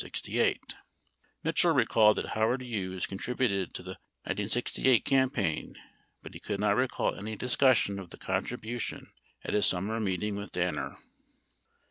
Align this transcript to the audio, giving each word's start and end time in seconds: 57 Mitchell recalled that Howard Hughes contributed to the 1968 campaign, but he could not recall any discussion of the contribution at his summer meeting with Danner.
57 0.03 0.57
Mitchell 1.43 1.73
recalled 1.75 2.17
that 2.17 2.29
Howard 2.29 2.63
Hughes 2.63 3.05
contributed 3.05 3.71
to 3.75 3.83
the 3.83 3.99
1968 4.25 5.05
campaign, 5.05 5.75
but 6.23 6.33
he 6.33 6.39
could 6.39 6.59
not 6.59 6.75
recall 6.75 7.13
any 7.13 7.35
discussion 7.35 7.99
of 7.99 8.09
the 8.09 8.17
contribution 8.17 9.11
at 9.43 9.53
his 9.53 9.67
summer 9.67 9.99
meeting 9.99 10.35
with 10.35 10.53
Danner. 10.53 10.97